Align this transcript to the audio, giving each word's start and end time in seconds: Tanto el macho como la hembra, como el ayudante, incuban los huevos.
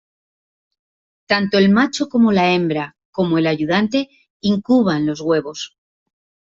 Tanto 1.31 1.59
el 1.59 1.69
macho 1.69 2.09
como 2.09 2.31
la 2.31 2.51
hembra, 2.55 2.97
como 3.11 3.37
el 3.37 3.45
ayudante, 3.45 4.09
incuban 4.41 5.05
los 5.05 5.21
huevos. 5.21 5.77